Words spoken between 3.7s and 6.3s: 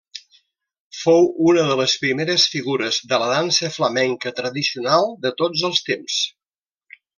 flamenca tradicional de tots els temps.